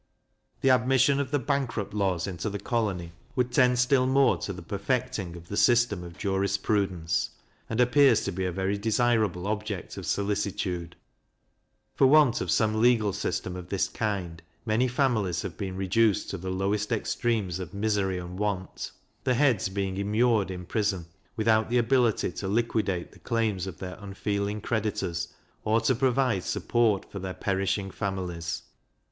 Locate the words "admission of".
0.71-1.29